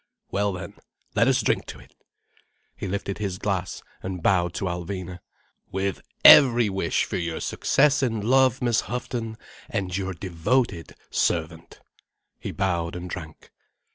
[0.31, 0.73] Well then,
[1.13, 1.93] let us drink to it."
[2.75, 5.19] He lifted his glass, and bowed to Alvina.
[5.71, 9.37] "With every wish for your success in love, Miss Houghton,
[9.69, 11.81] and your devoted servant—"
[12.39, 13.51] He bowed and drank.